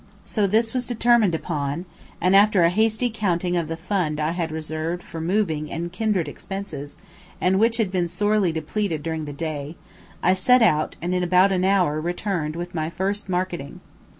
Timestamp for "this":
0.47-0.73